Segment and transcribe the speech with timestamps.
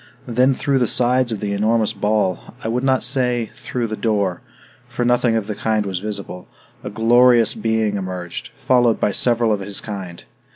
[0.25, 4.41] Then through the sides of the enormous ball I would not say, through the door,
[4.87, 6.47] for nothing of the kind was visible
[6.83, 10.23] a glorious being emerged, followed by several of his kind.